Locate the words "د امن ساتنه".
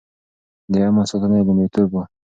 0.71-1.35